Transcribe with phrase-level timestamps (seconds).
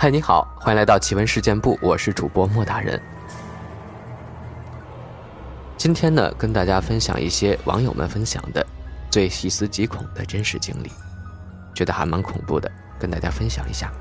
[0.00, 3.02] 嗨，你好，欢迎来到奇闻事件部，我是主播莫大人。
[5.76, 8.64] 今天呢，跟大家分享一些网友们分享的
[9.10, 10.92] 最细思极恐的真实经历，
[11.74, 13.92] 觉得还蛮恐怖的，跟大家分享一下。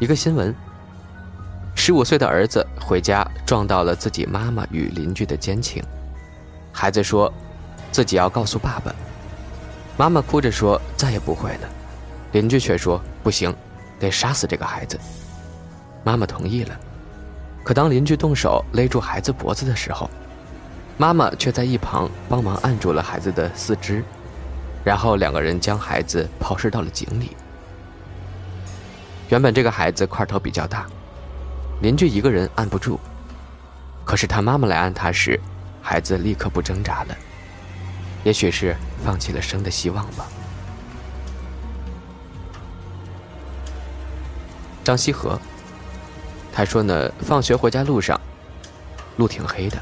[0.00, 0.52] 一个新闻：
[1.76, 5.80] 十五岁的儿子回家撞到了自己妈妈与邻居的奸情，
[6.72, 7.32] 孩子说
[7.92, 8.92] 自己要告诉爸爸。
[9.96, 11.68] 妈妈哭着说：“再也不会了。”
[12.32, 13.54] 邻居却说：“不行，
[13.98, 14.98] 得杀死这个孩子。”
[16.04, 16.78] 妈妈同意了。
[17.62, 20.08] 可当邻居动手勒住孩子脖子的时候，
[20.96, 24.02] 妈妈却在一旁帮忙按住了孩子的四肢，
[24.82, 27.36] 然后两个人将孩子抛尸到了井里。
[29.28, 30.86] 原本这个孩子块头比较大，
[31.82, 32.98] 邻居一个人按不住，
[34.04, 35.38] 可是他妈妈来按他时，
[35.82, 37.16] 孩子立刻不挣扎了。
[38.24, 40.26] 也许是放弃了生的希望吧。
[44.90, 45.40] 张西河，
[46.52, 48.20] 他说呢，放学回家路上，
[49.18, 49.78] 路挺黑的，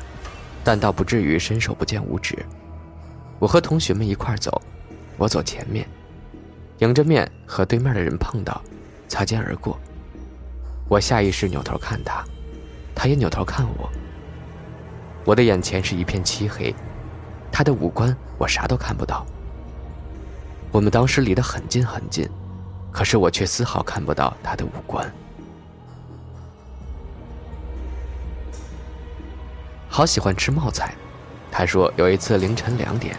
[0.62, 2.44] 但倒不至于伸手不见五指。
[3.38, 4.60] 我和同学们一块走，
[5.16, 5.88] 我走前面，
[6.80, 8.60] 迎着面和对面的人碰到，
[9.08, 9.80] 擦肩而过。
[10.90, 12.22] 我下意识扭头看他，
[12.94, 13.90] 他也扭头看我。
[15.24, 16.74] 我的眼前是一片漆黑。
[17.50, 19.24] 他的五官我啥都看不到。
[20.70, 22.28] 我们当时离得很近很近，
[22.98, 25.08] 可是我却丝毫看不到他的五官。
[29.88, 30.92] 好喜欢吃冒菜，
[31.48, 33.16] 他说有一次凌晨两点，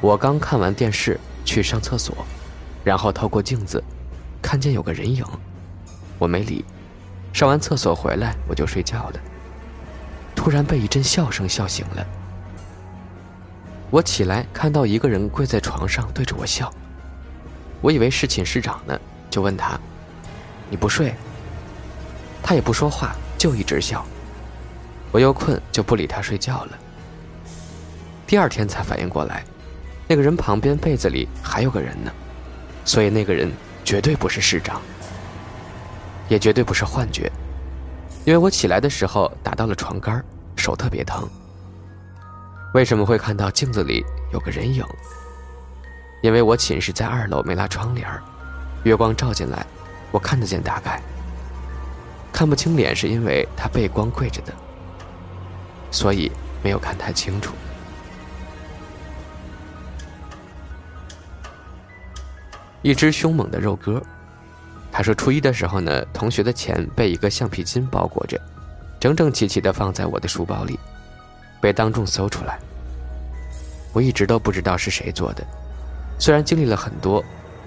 [0.00, 2.16] 我刚看完电视去上厕所，
[2.84, 3.82] 然后透过镜子，
[4.40, 5.24] 看见有个人影，
[6.16, 6.64] 我没理，
[7.32, 9.20] 上完厕所回来我就睡觉了。
[10.36, 12.06] 突然被一阵笑声笑醒了。
[13.90, 16.72] 我起来看到一个人跪在床上对着我笑，
[17.80, 18.98] 我以为是寝室长呢，
[19.30, 19.78] 就问他
[20.70, 21.14] ：“你不睡？”
[22.42, 24.04] 他也不说话，就一直笑。
[25.12, 26.78] 我又困，就不理他睡觉了。
[28.26, 29.44] 第二天才反应过来，
[30.08, 32.12] 那个人旁边被子里还有个人呢，
[32.84, 33.50] 所以那个人
[33.84, 34.80] 绝对不是市长，
[36.28, 37.30] 也绝对不是幻觉，
[38.24, 40.24] 因为我起来的时候打到了床杆，
[40.56, 41.28] 手特别疼。
[42.74, 44.84] 为什么会看到镜子里有个人影？
[46.26, 48.04] 因为我寝室在二楼没拉窗帘
[48.82, 49.64] 月光照进来，
[50.10, 51.00] 我看得见大概。
[52.32, 54.52] 看不清脸是因为他背光跪着的，
[55.92, 56.32] 所以
[56.64, 57.54] 没有看太清楚。
[62.82, 64.02] 一只凶猛的肉鸽，
[64.90, 68.36] 他说初一的时候呢，同学的钱被一个橡皮筋包裹着，
[68.98, 70.76] 整整齐齐的放在我的书包里。
[71.60, 72.58] 被当众搜出来，
[73.92, 75.46] 我一直都不知道是谁做的。
[76.18, 77.22] 虽然经历了很多，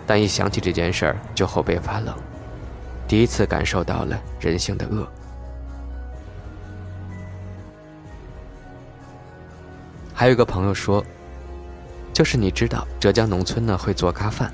[0.08, 2.14] 但一想起这件事儿就后背发冷，
[3.08, 5.08] 第一次感受到了人性的恶。
[10.14, 11.04] 还有一个朋友说，
[12.12, 14.54] 就是你知道浙江农村呢会做咖饭，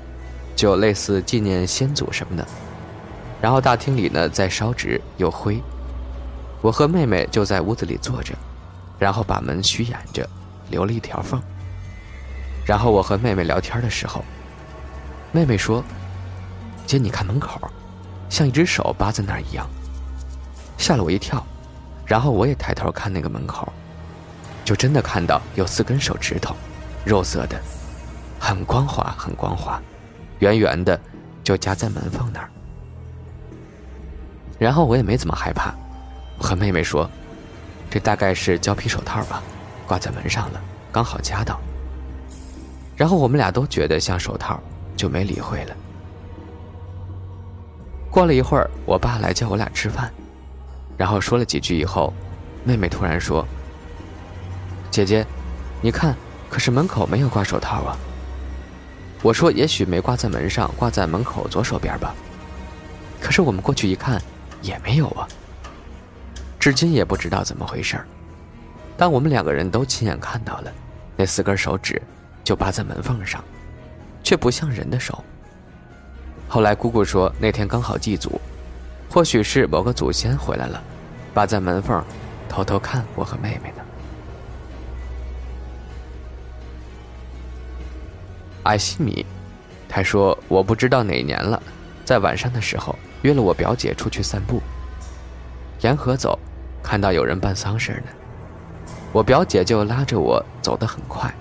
[0.54, 2.46] 就类似纪念先祖什么的，
[3.40, 5.60] 然后大厅里呢在烧纸有灰，
[6.60, 8.34] 我和妹妹就在屋子里坐着。
[8.98, 10.26] 然后把门虚掩着，
[10.70, 11.38] 留了一条缝。
[12.66, 14.24] 然后我和妹妹聊天的时候，
[15.30, 15.82] 妹妹说
[16.84, 17.60] ：“姐，你看门口，
[18.28, 19.66] 像一只手扒在那儿一样。”
[20.76, 21.42] 吓了我一跳。
[22.04, 23.72] 然后我也抬头看那个门口，
[24.64, 26.54] 就真的看到有四根手指头，
[27.04, 27.60] 肉色的，
[28.38, 29.82] 很光滑，很光滑，
[30.38, 31.00] 圆圆的，
[31.42, 32.48] 就夹在门缝那儿。
[34.56, 35.74] 然后我也没怎么害怕，
[36.38, 37.10] 和妹妹说。
[37.90, 39.42] 这大概是胶皮手套吧，
[39.84, 40.60] 挂在门上了，
[40.92, 41.60] 刚好夹到。
[42.96, 44.58] 然后我们俩都觉得像手套，
[44.96, 45.76] 就没理会了。
[48.10, 50.10] 过了一会儿，我爸来叫我俩吃饭，
[50.96, 52.12] 然后说了几句以后，
[52.64, 53.46] 妹妹突然说
[54.90, 55.26] ：“姐姐，
[55.82, 56.16] 你看，
[56.48, 57.96] 可是门口没有挂手套啊。”
[59.22, 62.14] 我说：“也许没挂在门上，挂在门口左手边吧。”
[63.20, 64.18] 可是我们过去一看，
[64.62, 65.28] 也没有啊。
[66.58, 68.06] 至今也不知道怎么回事儿，
[68.96, 70.72] 但我们两个人都亲眼看到了，
[71.16, 72.00] 那四根手指
[72.46, 73.42] 就扒在门缝上，
[74.22, 75.24] 却不像人的手。
[76.46, 78.40] 后来姑姑说那天刚好祭祖，
[79.10, 80.80] 或许是某个祖先回来了，
[81.34, 82.00] 扒在门缝，
[82.48, 83.82] 偷偷看我和妹妹呢。
[88.62, 89.26] 艾西米，
[89.88, 91.60] 他说我不知道哪年了，
[92.04, 94.62] 在晚上的时候约了我表姐出去散步，
[95.80, 96.38] 沿河走。
[96.80, 98.12] 看到有人办丧事呢，
[99.12, 101.34] 我表姐就拉着我走得很快，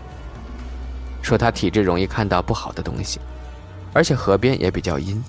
[1.26, 3.20] 说他体质容易看到不好的东西。
[3.94, 5.24] 而且河边也比较阴。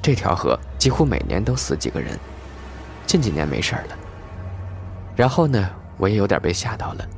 [0.00, 2.16] 这条河几乎每年都死几个人，
[3.06, 3.98] 近几年没事了。
[5.16, 7.08] 然后呢，我也有点被吓到了，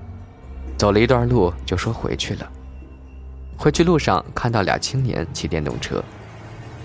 [0.79, 2.49] 走了一段路就说回去了。
[3.59, 6.03] 回去路上看到俩青年骑电动车，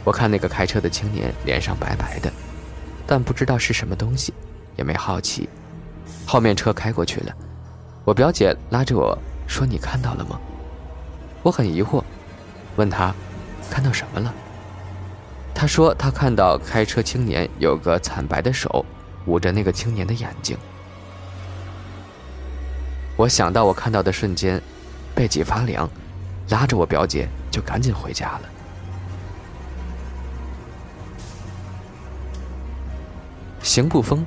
[0.04, 2.30] 我看那个开车的青年脸上白白的，
[3.06, 4.34] 但不知道是什么东西，
[4.76, 5.48] 也没好奇。
[6.26, 7.32] 后面车开过去了，
[8.04, 9.18] 我表姐拉着我
[9.48, 10.40] 说：“你看到了吗？”
[11.48, 12.04] 我很疑惑，
[12.76, 13.16] 问他
[13.72, 14.34] ：“看到什么了？”
[15.56, 18.86] 他说：“他看到开车青年有个惨白的手
[19.28, 20.58] 捂着那个青年的眼睛。”
[23.16, 24.62] 我想到我看到的瞬间，
[25.16, 25.90] 背脊发凉，
[26.50, 28.42] 拉着我表姐就赶紧回家了。
[33.64, 34.26] 行不风。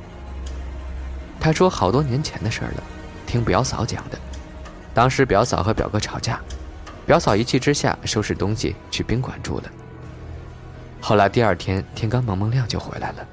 [1.38, 2.82] 他说好多年前的事了，
[3.26, 4.18] 听表嫂讲的。
[4.94, 6.40] 当时表嫂和表哥吵架，
[7.06, 9.64] 表嫂一气之下收拾东西去宾馆住了。
[11.00, 13.26] 后来第二天天刚蒙蒙亮就回来了。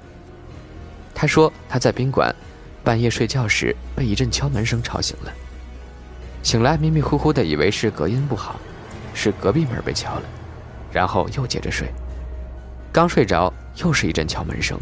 [1.13, 2.33] 他说他在宾馆
[2.83, 5.33] 半夜睡觉时被一阵敲门声吵醒了。
[6.43, 8.59] 醒来迷迷糊糊的，以为是隔音不好，
[9.13, 10.23] 是隔壁门被敲了，
[10.91, 11.91] 然后又接着睡。
[12.91, 13.53] 刚睡着，
[13.83, 14.79] 又是一阵敲门声。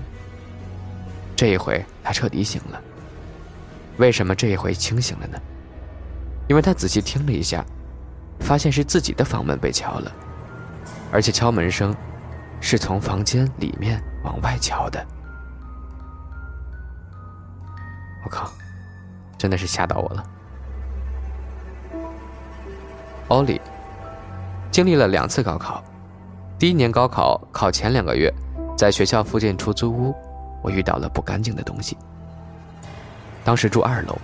[1.36, 2.80] 这一回他彻底醒了。
[3.98, 5.40] 为什么这一回清醒了呢？
[6.48, 7.66] 因为他仔细听了一下，
[8.40, 10.12] 发现是自己的房门被敲了，
[11.12, 11.96] 而且敲门声
[12.62, 15.06] 是从房间里面往外敲的。
[18.24, 18.52] 我靠，
[19.38, 20.24] 真的是吓到我了。
[23.30, 23.60] 奥利
[24.72, 25.84] 经历了两次高考，
[26.60, 28.32] 第一年高考考前两个月，
[28.78, 30.16] 在学校附近出租屋，
[30.62, 31.98] 我遇到了不干净的东西。
[33.44, 34.18] 当时住二楼，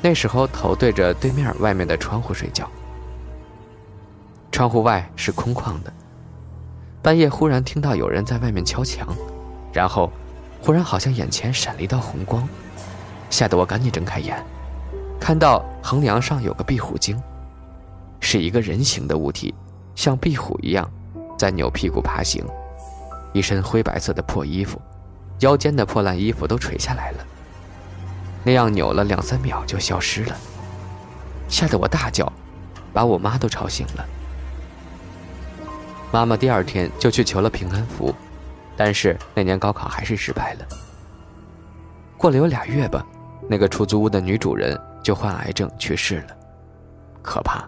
[0.00, 2.68] 那时候头对着对面外面的窗户睡觉，
[4.52, 5.92] 窗户外是空旷的。
[7.02, 9.08] 半夜忽然听到有人在外面敲墙，
[9.72, 10.12] 然后
[10.60, 12.46] 忽然好像眼前闪了一道红光，
[13.30, 14.40] 吓得我赶紧睁开眼，
[15.18, 17.20] 看到横梁上有个壁虎精。
[18.20, 19.52] 是一个人形的物体，
[19.96, 20.88] 像壁虎一样，
[21.36, 22.44] 在扭屁股爬行，
[23.32, 24.80] 一身灰白色的破衣服，
[25.40, 27.24] 腰间的破烂衣服都垂下来了。
[28.44, 30.36] 那样扭了两三秒就消失了，
[31.48, 32.30] 吓得我大叫，
[32.92, 34.06] 把我妈都吵醒了。
[36.12, 38.14] 妈妈第二天就去求了平安符，
[38.76, 40.66] 但是那年高考还是失败了。
[42.18, 43.02] 过了有俩月吧，
[43.48, 46.36] 那个出租屋的女主人就患癌症去世了，
[47.22, 47.66] 可怕。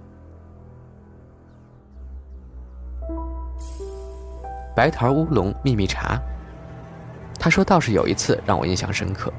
[4.77, 6.21] 白桃乌龙秘密茶。
[7.39, 9.33] 他说倒是有一次让我印象深刻，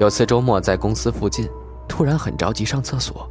[0.00, 1.48] 有次周末在公司附近，
[1.86, 3.30] 突然很着急上厕所，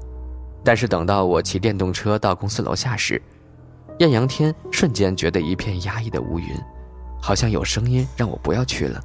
[0.63, 3.21] 但是等到我骑电动车到公司楼下时，
[3.99, 6.47] 艳阳天瞬间觉得一片压抑的乌云，
[7.21, 8.99] 好像有声音让我不要去了。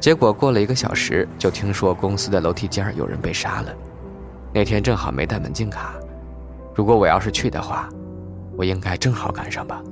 [0.00, 3.72] 结果过了一个小时，就听说公司的楼梯间有人被杀了。
[4.52, 5.94] 那天正好没带门禁卡，
[6.74, 7.88] 如果我要是去的话，
[8.56, 9.82] 我应该正好赶上吧。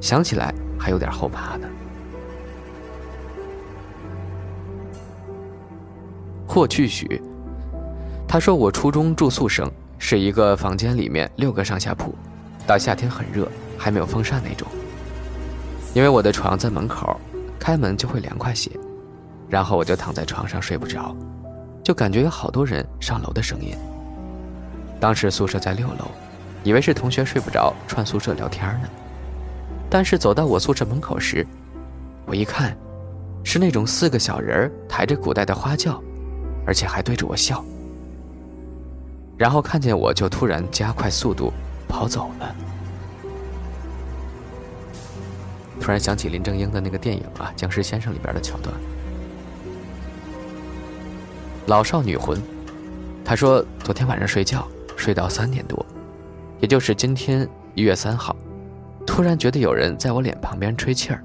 [0.00, 1.68] 想起来还有点后怕呢。
[6.46, 7.22] 霍去许，
[8.26, 12.14] 他说我初中住宿生，是一个房间里面六个上下铺，
[12.66, 14.66] 到夏天很热，还没有风扇那种。
[15.94, 17.20] 因为我的床在门口，
[17.58, 18.70] 开门就会凉快些，
[19.48, 21.14] 然后我就躺在床上睡不着，
[21.84, 23.76] 就感觉有好多人上楼的声音。
[24.98, 26.06] 当时宿舍在六楼，
[26.64, 28.88] 以为是同学睡不着串宿舍聊天呢。
[29.90, 31.46] 但是走到我宿舍门口时，
[32.24, 32.74] 我一看，
[33.44, 36.02] 是那种四个小人抬着古代的花轿，
[36.64, 37.62] 而且还对着我笑。
[39.36, 41.52] 然后看见我就突然加快速度
[41.92, 42.56] 跑走了。
[45.78, 48.74] 突然想起林正英的那个电影啊，《僵尸先生》里边的桥段。
[51.66, 52.40] 老少女魂，
[53.22, 55.84] 他说昨天晚上睡觉睡到三点多，
[56.60, 58.34] 也就是今天一月三号。
[59.06, 61.22] 突然觉得有人在我脸旁边吹气儿，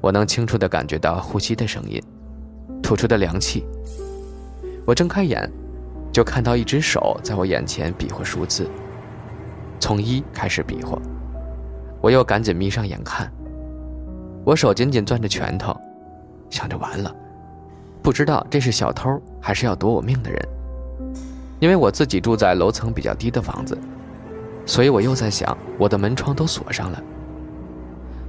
[0.00, 2.00] 我能清楚的感觉到呼吸的声音，
[2.82, 3.64] 吐出的凉气。
[4.86, 5.50] 我睁开眼，
[6.12, 8.68] 就看到一只手在我眼前比划数字，
[9.90, 10.96] 从一开始比划。
[12.00, 13.28] 我又赶紧眯上眼看，
[14.44, 15.76] 我手紧紧攥着拳头，
[16.48, 17.12] 想着完了，
[18.00, 20.48] 不知道这是小偷还是要夺我命的人，
[21.58, 23.76] 因为我自己住在楼层比较低的房子。
[24.64, 27.02] 所以我又在想，我的门窗都锁上了。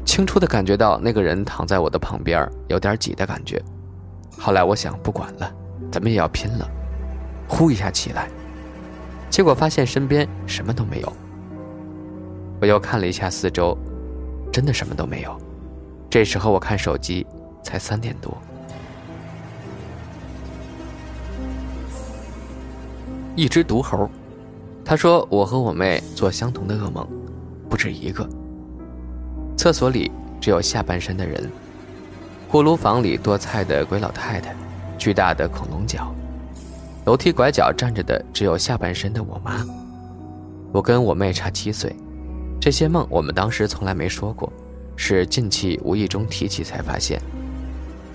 [0.03, 3.61] 清楚的感觉到那个人躺在我的旁边，有点挤的感觉。
[4.35, 5.53] 后来我想，不管了，
[5.91, 6.67] 咱们也要拼了。
[7.47, 8.27] 呼一下起来，
[9.29, 11.13] 结果发现身边什么都没有。
[12.61, 13.75] 我又看了一下四周，
[14.53, 15.35] 真的什么都没有。
[16.11, 17.25] 这时候我看手机，
[17.63, 18.37] 才三点多。
[23.35, 24.07] 一只毒猴，
[24.85, 27.07] 他说我和我妹做相同的噩梦，
[27.67, 28.29] 不止一个。
[29.57, 31.49] 厕所里只有下半身的人，
[32.47, 34.55] 锅炉房里剁菜的鬼老太太，
[34.99, 36.13] 巨大的恐龙脚，
[37.05, 39.65] 楼梯拐角站着的只有下半身的我妈。
[40.71, 41.95] 我跟我妹差七岁，
[42.61, 44.53] 这些梦我们当时从来没说过，
[44.95, 47.19] 是近期无意中提起才发现，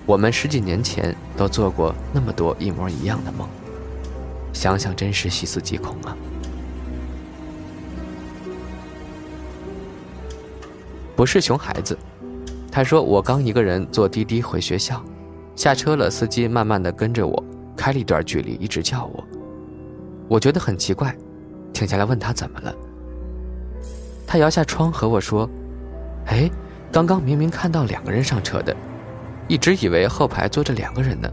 [0.05, 3.45] 我们十几年前都做过那么多一模一样的梦。
[4.53, 6.15] 想想真是细思极恐啊！
[11.13, 11.97] 不是熊孩子，
[12.71, 15.03] 他说我刚一个人坐滴滴回学校，
[15.57, 17.43] 下车了，司机慢慢的跟着我，
[17.75, 19.27] 开了一段距离，一直叫我，
[20.29, 21.13] 我觉得很奇怪，
[21.73, 22.73] 停下来问他怎么了。
[24.27, 25.49] 他摇下窗和我说
[26.27, 26.51] ：“哎，
[26.91, 28.75] 刚刚明明看到两个人上车的，
[29.47, 31.31] 一直以为后排坐着两个人呢，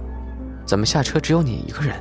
[0.64, 1.96] 怎么下车只有你一个人？”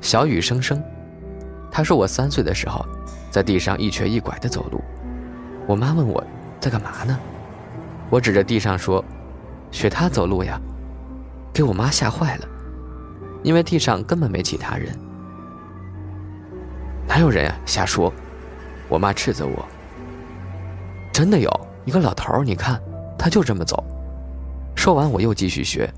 [0.00, 0.80] 小雨声声，
[1.70, 2.86] 他说我三岁的时候，
[3.30, 4.80] 在地上一瘸一拐的走路。
[5.66, 6.22] 我妈问我
[6.60, 7.18] 在干嘛呢？
[8.10, 9.04] 我指着地上说
[9.72, 10.60] ：“学他走路呀。”
[11.52, 12.48] 给我妈吓坏了，
[13.42, 14.96] 因为地上根本没其他人。
[17.12, 17.54] 哪有人呀？
[17.66, 18.10] 瞎说！
[18.88, 19.68] 我妈斥责我。
[21.12, 21.50] 真的有
[21.84, 22.80] 一个老头你看，
[23.18, 23.84] 他就这么走。
[24.74, 25.92] 说完，我又继续学，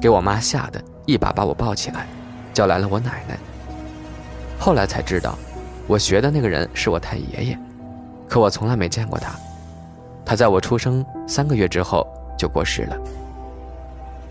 [0.00, 2.06] 给我妈吓得一把把我抱起来。
[2.54, 3.36] 叫来了我奶奶。
[4.58, 5.38] 后来才知道，
[5.86, 7.58] 我学的那个人是我太爷爷，
[8.26, 9.34] 可我从来没见过他。
[10.24, 12.06] 他在我出生三个月之后
[12.38, 12.96] 就过世了。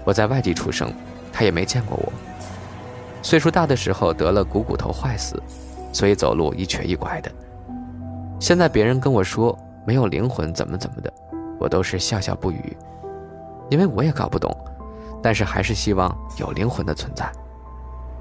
[0.04, 0.92] 我在外地出生，
[1.32, 2.12] 他也没见过我。
[3.22, 5.40] 岁数大的时候得了股骨头坏死，
[5.96, 7.32] 所以走路一瘸一拐的。
[8.38, 11.12] 现在别人跟我说没有灵魂怎么怎么的，
[11.58, 12.76] 我都是笑笑不语，
[13.70, 14.54] 因为我也搞不懂，
[15.24, 17.32] 但是还是希望有灵魂的存在。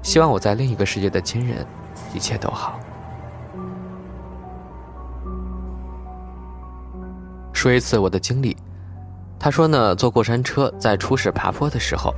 [0.01, 1.67] 希望我在另一个世界的亲人，
[2.13, 2.79] 一切都好。
[7.51, 8.55] 说一次我的经历，
[9.37, 12.15] 他说呢，坐过山车在初始爬坡的时候，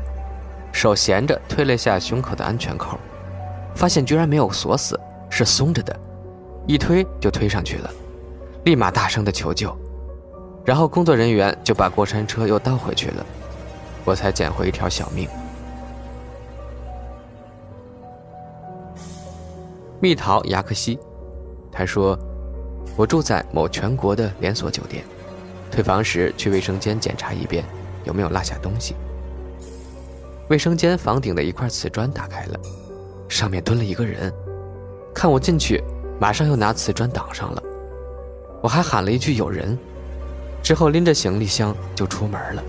[0.71, 2.95] 手闲着推了一下胸口的安全扣，
[3.73, 4.99] 发现居然没有锁死，
[5.37, 5.95] 是松着的，
[6.65, 7.91] 一推就推上去了，
[8.63, 9.71] 立马大声的求救，
[10.65, 13.23] 然后工作人员就把过山车又倒回去了，
[14.03, 15.29] 我才捡回一条小命。
[19.99, 20.97] 蜜桃牙克西，
[21.71, 22.17] 他说
[22.97, 25.03] ：“我住在某全国的连锁酒店，
[25.69, 27.63] 退房时去卫生间检查一遍，
[28.05, 28.95] 有没有落下东西。
[30.49, 32.59] 卫生间房顶的一块瓷砖打开了，
[33.29, 34.33] 上面蹲了一个人，
[35.17, 35.83] 看我进去，
[36.19, 37.63] 马上又拿瓷砖挡上了。
[38.61, 39.75] 我还喊了一句‘有人’，
[40.61, 42.63] 之后拎着行李箱就出门了。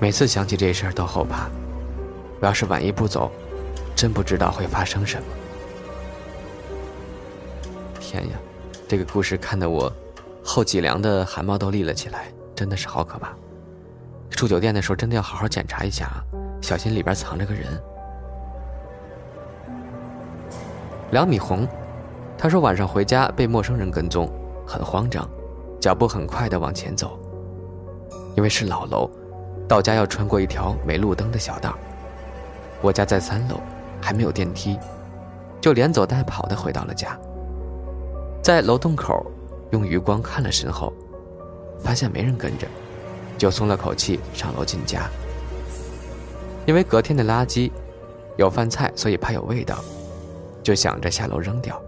[0.00, 1.48] 每次想起这事儿都后怕，
[2.40, 3.30] 我要是晚一步走，
[3.94, 5.22] 真不知道会发生什么。”
[8.00, 8.36] 天呀，
[8.88, 9.92] 这个故事看得我
[10.42, 13.32] 后脊梁的汗毛都立了起来，真的是好可怕。
[14.30, 16.24] 住酒店的时候真的要好好检查一下啊，
[16.60, 17.80] 小心里边藏着个人。
[21.10, 21.66] 梁米红，
[22.38, 24.30] 他说晚上回家被陌生人跟踪，
[24.64, 25.28] 很慌张，
[25.80, 27.18] 脚步很快的往前走，
[28.36, 29.10] 因为是老楼，
[29.66, 31.76] 到家要穿过一条没路灯的小道。
[32.80, 33.60] 我家在三楼，
[34.00, 34.78] 还没有电梯，
[35.60, 37.18] 就连走带跑的回到了家。
[38.40, 39.26] 在楼洞口，
[39.72, 40.92] 用余光看了身后，
[41.80, 42.68] 发现没人跟着，
[43.36, 45.10] 就松了口气，上楼进家。
[46.66, 47.68] 因为隔天的垃圾
[48.36, 49.76] 有饭菜，所以怕有味道，
[50.62, 51.80] 就想着下楼扔掉。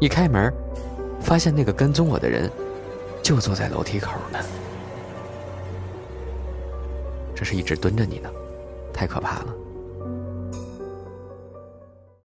[0.00, 0.52] 一开门，
[1.20, 2.50] 发现那个跟踪我的人
[3.22, 4.38] 就坐在楼梯口呢。
[7.34, 8.30] 这是一直蹲着你呢，
[8.92, 9.54] 太可怕了。